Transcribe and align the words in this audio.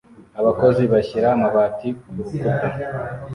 Abakozi 0.39 0.83
bashira 0.91 1.27
amabati 1.35 1.89
kurukuta 1.99 2.55